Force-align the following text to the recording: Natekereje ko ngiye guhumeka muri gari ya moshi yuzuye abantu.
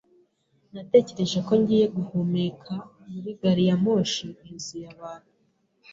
Natekereje 0.73 1.39
ko 1.47 1.53
ngiye 1.61 1.85
guhumeka 1.95 2.73
muri 3.11 3.29
gari 3.41 3.63
ya 3.69 3.75
moshi 3.83 4.25
yuzuye 4.47 4.85
abantu. 4.95 5.31